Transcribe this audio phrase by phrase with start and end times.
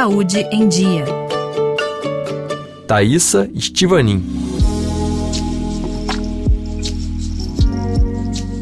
[0.00, 1.04] Saúde em Dia.
[2.86, 4.22] Thaisa Estivanin.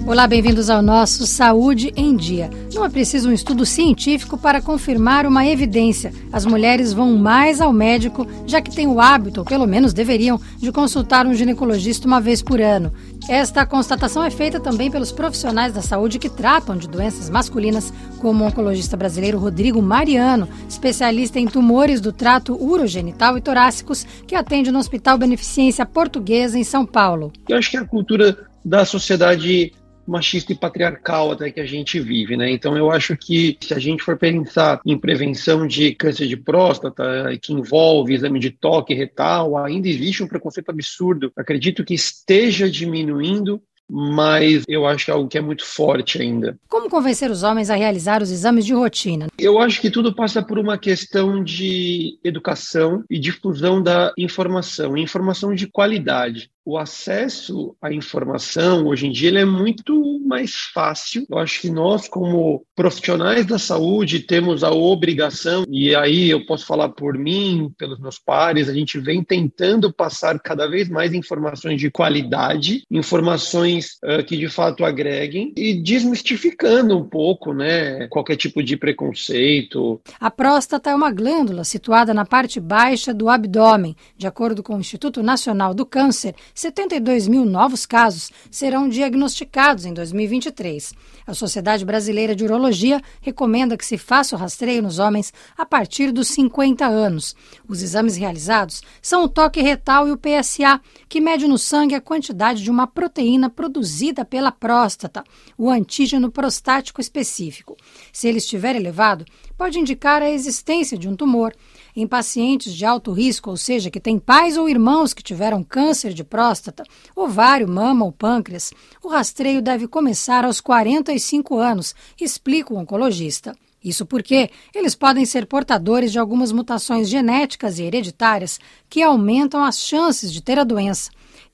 [0.07, 2.49] Olá, bem-vindos ao nosso Saúde em Dia.
[2.77, 6.13] Não é preciso um estudo científico para confirmar uma evidência.
[6.31, 10.39] As mulheres vão mais ao médico, já que têm o hábito, ou pelo menos deveriam,
[10.59, 12.93] de consultar um ginecologista uma vez por ano.
[13.31, 18.45] Esta constatação é feita também pelos profissionais da saúde que tratam de doenças masculinas, como
[18.45, 24.71] o oncologista brasileiro Rodrigo Mariano, especialista em tumores do trato urogenital e torácicos, que atende
[24.71, 27.33] no Hospital Beneficência Portuguesa, em São Paulo.
[27.49, 29.73] Eu acho que a cultura da sociedade
[30.07, 32.51] machista e patriarcal até que a gente vive, né?
[32.51, 37.37] Então eu acho que se a gente for pensar em prevenção de câncer de próstata,
[37.41, 41.33] que envolve exame de toque retal, ainda existe um preconceito absurdo.
[41.37, 46.59] Acredito que esteja diminuindo mas eu acho que é algo que é muito forte ainda.
[46.69, 49.29] Como convencer os homens a realizar os exames de rotina?
[49.39, 55.55] Eu acho que tudo passa por uma questão de educação e difusão da informação, informação
[55.55, 61.25] de qualidade o acesso à informação hoje em dia ele é muito mais fácil.
[61.31, 66.67] Eu acho que nós, como profissionais da saúde, temos a obrigação, e aí eu posso
[66.67, 71.81] falar por mim, pelos meus pares, a gente vem tentando passar cada vez mais informações
[71.81, 78.61] de qualidade, informações uh, que de fato agreguem e desmistificando um pouco, né, qualquer tipo
[78.61, 80.01] de preconceito.
[80.19, 83.95] A próstata é uma glândula situada na parte baixa do abdômen.
[84.17, 89.93] De acordo com o Instituto Nacional do Câncer, 72 mil novos casos serão diagnosticados em
[89.93, 90.95] 2023.
[91.27, 96.11] A Sociedade Brasileira de Urologia recomenda que se faça o rastreio nos homens a partir
[96.11, 97.37] dos 50 anos.
[97.69, 102.01] Os exames realizados são o toque retal e o PSA, que mede no sangue a
[102.01, 105.25] quantidade de uma proteína produzida pela próstata,
[105.59, 107.77] o antígeno prostático específico.
[108.11, 109.27] Se ele estiver elevado,
[109.59, 111.53] pode indicar a existência de um tumor.
[111.99, 116.13] Em pacientes de alto risco, ou seja, que têm pais ou irmãos que tiveram câncer
[116.13, 116.85] de próstata,
[117.17, 118.71] ovário, mama ou pâncreas,
[119.03, 123.57] o rastreio deve começar aos 45 anos, explica o oncologista.
[123.83, 128.61] Isso porque eles podem ser portadores de algumas mutações genéticas e hereditárias
[128.91, 131.11] que aumentam as chances de ter a doença.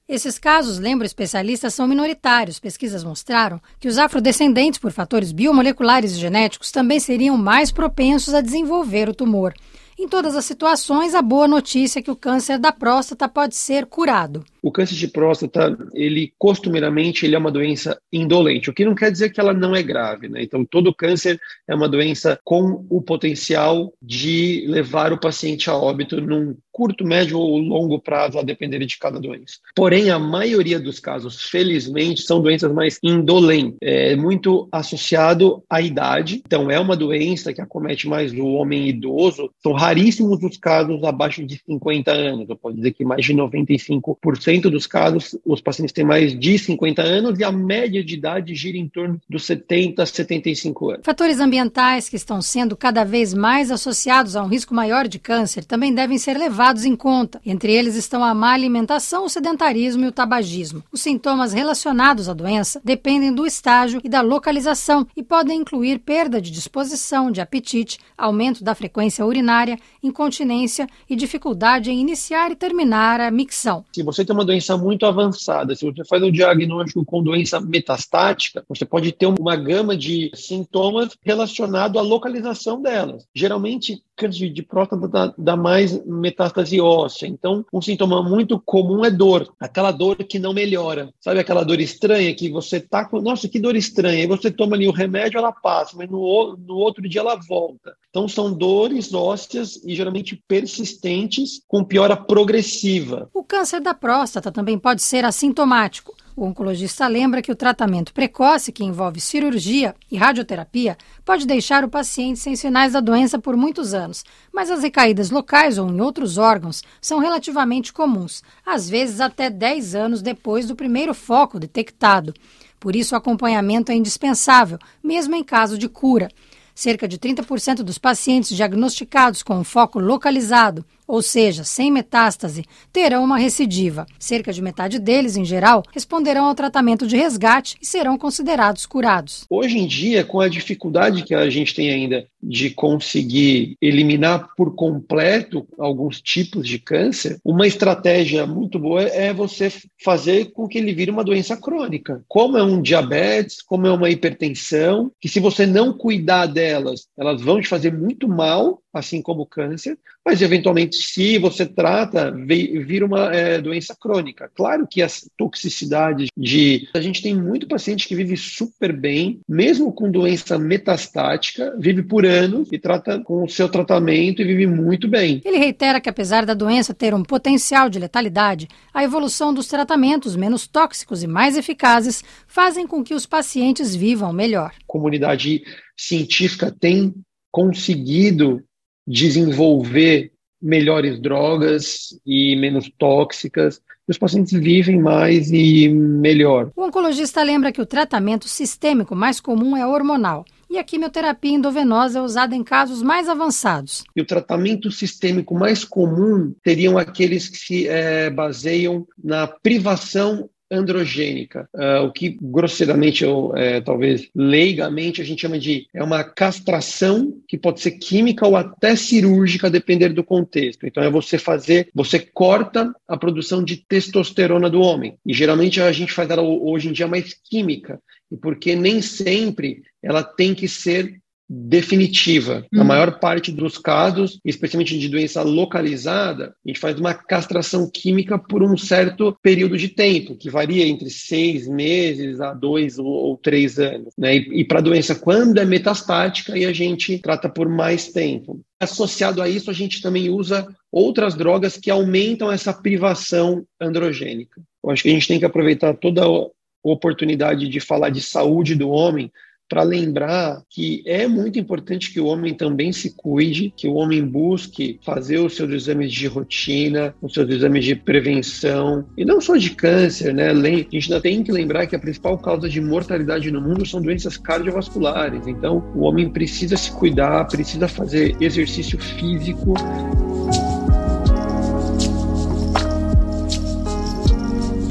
[0.09, 2.59] Esses casos, lembra o especialista, são minoritários.
[2.59, 8.41] Pesquisas mostraram que os afrodescendentes por fatores biomoleculares e genéticos também seriam mais propensos a
[8.41, 9.55] desenvolver o tumor.
[10.03, 13.87] Em todas as situações, a boa notícia é que o câncer da próstata pode ser
[13.87, 14.45] curado.
[14.63, 19.11] O câncer de próstata, ele costumeiramente ele é uma doença indolente, o que não quer
[19.11, 20.43] dizer que ela não é grave, né?
[20.43, 26.21] Então, todo câncer é uma doença com o potencial de levar o paciente a óbito
[26.21, 29.59] num curto, médio ou longo prazo, a depender de cada doença.
[29.75, 36.43] Porém, a maioria dos casos, felizmente, são doenças mais indolentes, é muito associado à idade.
[36.47, 39.51] Então, é uma doença que acomete mais o homem idoso.
[39.63, 42.49] São raríssimos os casos abaixo de 50 anos.
[42.49, 46.59] Eu posso dizer que mais de 95% 90% dos casos, os pacientes têm mais de
[46.59, 51.03] 50 anos e a média de idade gira em torno dos 70 a 75 anos.
[51.05, 55.65] Fatores ambientais que estão sendo cada vez mais associados a um risco maior de câncer
[55.65, 57.41] também devem ser levados em conta.
[57.45, 60.83] Entre eles estão a má alimentação, o sedentarismo e o tabagismo.
[60.93, 66.41] Os sintomas relacionados à doença dependem do estágio e da localização e podem incluir perda
[66.41, 73.21] de disposição, de apetite, aumento da frequência urinária, incontinência e dificuldade em iniciar e terminar
[73.21, 73.85] a micção.
[73.93, 77.61] Se você tem uma uma doença muito avançada, se você faz um diagnóstico com doença
[77.61, 83.25] metastática, você pode ter uma gama de sintomas relacionados à localização delas.
[83.35, 87.27] Geralmente, câncer de próstata dá, mais metástase óssea.
[87.27, 91.13] Então, um sintoma muito comum é dor, aquela dor que não melhora.
[91.21, 94.25] Sabe aquela dor estranha que você tá com, nossa, que dor estranha.
[94.25, 97.95] E você toma ali o remédio, ela passa, mas no, no outro dia ela volta.
[98.11, 103.29] Então, são dores ósseas e geralmente persistentes com piora progressiva.
[103.33, 106.15] O câncer da próstata também pode ser assintomático.
[106.35, 111.91] O oncologista lembra que o tratamento precoce, que envolve cirurgia e radioterapia, pode deixar o
[111.91, 116.39] paciente sem sinais da doença por muitos anos, mas as recaídas locais ou em outros
[116.39, 122.33] órgãos são relativamente comuns, às vezes até 10 anos depois do primeiro foco detectado.
[122.81, 126.29] Por isso, o acompanhamento é indispensável, mesmo em caso de cura.
[126.75, 133.25] Cerca de 30% dos pacientes diagnosticados com um foco localizado ou seja, sem metástase, terão
[133.25, 134.07] uma recidiva.
[134.19, 139.45] Cerca de metade deles, em geral, responderão ao tratamento de resgate e serão considerados curados.
[139.51, 144.75] Hoje em dia, com a dificuldade que a gente tem ainda de conseguir eliminar por
[144.75, 149.73] completo alguns tipos de câncer, uma estratégia muito boa é você
[150.03, 152.25] fazer com que ele vire uma doença crônica.
[152.27, 157.41] Como é um diabetes, como é uma hipertensão, que se você não cuidar delas, elas
[157.41, 163.05] vão te fazer muito mal, assim como o câncer, mas eventualmente, se você trata, vira
[163.05, 164.51] uma é, doença crônica.
[164.55, 166.89] Claro que as toxicidades de.
[166.95, 172.25] A gente tem muito paciente que vive super bem, mesmo com doença metastática, vive por
[172.25, 175.41] anos e trata com o seu tratamento e vive muito bem.
[175.45, 180.37] Ele reitera que, apesar da doença ter um potencial de letalidade, a evolução dos tratamentos
[180.37, 184.73] menos tóxicos e mais eficazes fazem com que os pacientes vivam melhor.
[184.79, 185.63] A comunidade
[185.97, 187.13] científica tem
[187.51, 188.63] conseguido
[189.07, 193.81] desenvolver melhores drogas e menos tóxicas.
[194.07, 196.71] Os pacientes vivem mais e melhor.
[196.77, 202.19] O oncologista lembra que o tratamento sistêmico mais comum é hormonal e a quimioterapia endovenosa
[202.19, 204.05] é usada em casos mais avançados.
[204.17, 211.69] E o tratamento sistêmico mais comum teriam aqueles que se é, baseiam na privação androgênica,
[211.75, 217.39] uh, o que grosseiramente ou é, talvez leigamente a gente chama de é uma castração
[217.47, 220.87] que pode ser química ou até cirúrgica, depender do contexto.
[220.87, 225.17] Então é você fazer, você corta a produção de testosterona do homem.
[225.25, 229.83] E geralmente a gente faz ela hoje em dia mais química, e porque nem sempre
[230.03, 231.22] ela tem que ser
[231.55, 232.65] definitiva.
[232.73, 232.89] Na uhum.
[232.89, 238.63] maior parte dos casos, especialmente de doença localizada, a gente faz uma castração química por
[238.63, 244.15] um certo período de tempo, que varia entre seis meses a dois ou, três anos.
[244.17, 244.37] Né?
[244.37, 248.63] E, e para doença, quando é metastática, aí a gente trata por mais tempo.
[248.81, 254.63] Associado a isso, a gente também usa outras drogas que aumentam essa privação androgênica.
[254.83, 256.47] Eu acho que a gente tem que aproveitar toda a
[256.83, 259.31] oportunidade de falar de saúde do homem
[259.73, 264.23] para lembrar que é muito importante que o homem também se cuide, que o homem
[264.23, 269.57] busque fazer os seus exames de rotina, os seus exames de prevenção, e não só
[269.57, 270.51] de câncer, né?
[270.51, 274.03] A gente ainda tem que lembrar que a principal causa de mortalidade no mundo são
[274.03, 275.47] doenças cardiovasculares.
[275.47, 279.73] Então, o homem precisa se cuidar, precisa fazer exercício físico.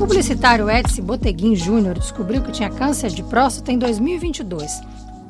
[0.01, 4.81] Publicitário Edson Boteguin Júnior descobriu que tinha câncer de próstata em 2022.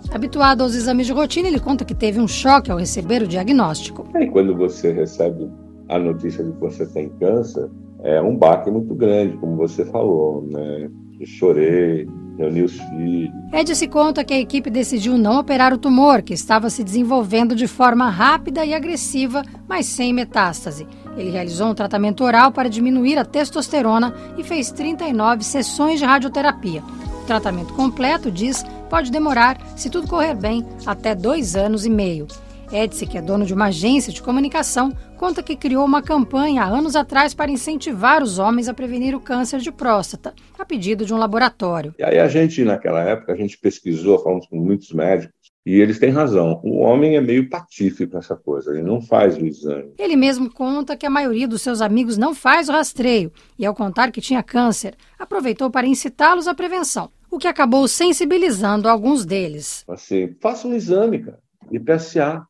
[0.10, 4.08] Habituado aos exames de rotina, ele conta que teve um choque ao receber o diagnóstico.
[4.18, 5.52] E quando você recebe
[5.90, 7.70] a notícia de que você tem câncer,
[8.02, 10.90] é um baque muito grande, como você falou, né?
[11.20, 12.08] Eu chorei,
[12.38, 13.41] reuni os filhos.
[13.54, 17.68] Edson conta que a equipe decidiu não operar o tumor, que estava se desenvolvendo de
[17.68, 20.88] forma rápida e agressiva, mas sem metástase.
[21.18, 26.82] Ele realizou um tratamento oral para diminuir a testosterona e fez 39 sessões de radioterapia.
[27.24, 32.28] O tratamento completo, diz, pode demorar, se tudo correr bem, até dois anos e meio.
[32.74, 36.66] Edse, que é dono de uma agência de comunicação, conta que criou uma campanha há
[36.66, 41.14] anos atrás para incentivar os homens a prevenir o câncer de próstata, a pedido de
[41.14, 41.94] um laboratório.
[42.00, 45.36] E aí a gente, naquela época, a gente pesquisou, falamos com muitos médicos,
[45.66, 46.62] e eles têm razão.
[46.64, 49.94] O homem é meio patífico essa coisa, ele não faz o exame.
[50.00, 53.76] Ele mesmo conta que a maioria dos seus amigos não faz o rastreio e, ao
[53.76, 59.84] contar que tinha câncer, aproveitou para incitá-los à prevenção, o que acabou sensibilizando alguns deles.
[59.90, 61.40] Assim, faça um exame, cara,
[61.70, 62.48] de PSA.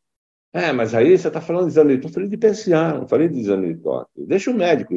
[0.54, 3.30] É, mas aí você está falando de exame de toque, falei de PSA, não falei
[3.30, 4.10] de exame de toque.
[4.28, 4.94] Deixa o médico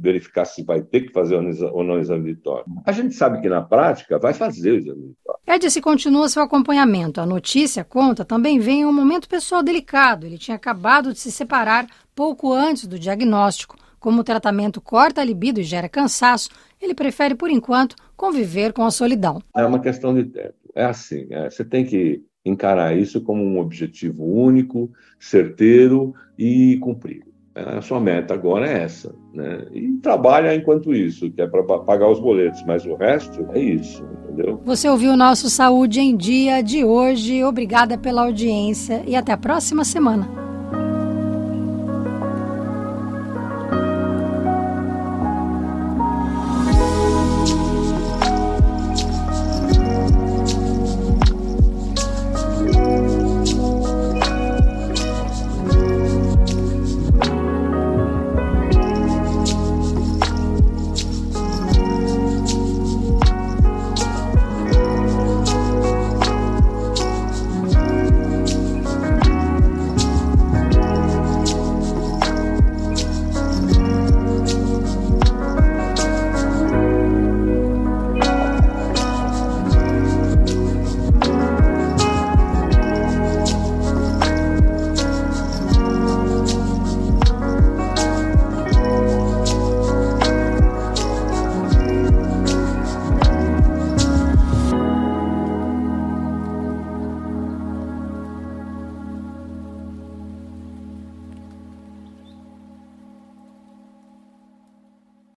[0.00, 2.68] verificar se vai ter que fazer ou não exame de toque.
[2.84, 5.40] A gente sabe que na prática vai fazer o exame de toque.
[5.46, 7.20] Edson continua seu acompanhamento.
[7.20, 10.26] A notícia conta também vem em um momento pessoal delicado.
[10.26, 13.76] Ele tinha acabado de se separar pouco antes do diagnóstico.
[14.00, 18.84] Como o tratamento corta a libido e gera cansaço, ele prefere, por enquanto, conviver com
[18.84, 19.40] a solidão.
[19.54, 20.54] É uma questão de tempo.
[20.74, 27.26] É assim, é, você tem que encarar isso como um objetivo único, certeiro e cumprido.
[27.54, 29.64] A sua meta agora é essa, né?
[29.72, 34.04] E trabalha enquanto isso, que é para pagar os boletos, mas o resto é isso,
[34.24, 34.60] entendeu?
[34.62, 37.42] Você ouviu o nosso Saúde em Dia de hoje.
[37.42, 40.45] Obrigada pela audiência e até a próxima semana.